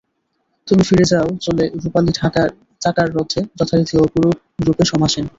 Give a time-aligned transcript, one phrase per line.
[0.67, 2.11] তুমি ফিরে যাও চলে রুপালি
[2.81, 4.35] চাকার রথে যথারীতি অপরূপ
[4.65, 5.25] রূপে সমাসীন।